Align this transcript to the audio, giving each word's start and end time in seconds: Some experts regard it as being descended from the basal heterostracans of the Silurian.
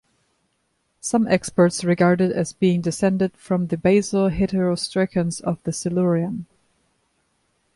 Some 0.99 1.27
experts 1.27 1.83
regard 1.83 2.21
it 2.21 2.31
as 2.31 2.53
being 2.53 2.81
descended 2.81 3.37
from 3.37 3.67
the 3.67 3.77
basal 3.77 4.31
heterostracans 4.31 5.41
of 5.41 5.61
the 5.61 5.71
Silurian. 5.71 6.47